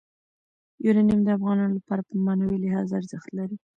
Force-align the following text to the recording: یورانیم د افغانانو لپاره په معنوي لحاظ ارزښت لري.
یورانیم 0.85 1.19
د 1.23 1.29
افغانانو 1.37 1.75
لپاره 1.77 2.01
په 2.07 2.13
معنوي 2.25 2.57
لحاظ 2.63 2.87
ارزښت 2.99 3.29
لري. 3.37 3.57